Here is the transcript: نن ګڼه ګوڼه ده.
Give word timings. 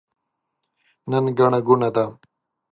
نن 1.09 1.25
ګڼه 1.37 1.59
ګوڼه 1.67 1.89
ده. 1.95 2.05